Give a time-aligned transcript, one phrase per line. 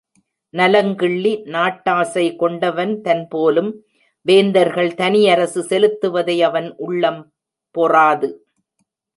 [0.53, 3.69] நலங்கிள்ளி நாட்டாசை கொண்டவன் தன் போலும்
[4.25, 7.21] வேந்தர்கள் தனியரசு செலுத்துவதை அவன் உள்ளம்
[7.75, 8.29] பொறாது.